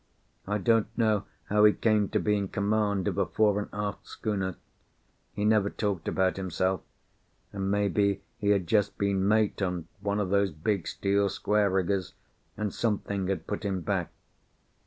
[0.47, 4.07] I don't know how he came to be in command of a fore and aft
[4.07, 4.55] schooner.
[5.35, 6.81] He never talked about himself,
[7.53, 12.15] and maybe he had just been mate on one of those big steel square riggers,
[12.57, 14.09] and something had put him back.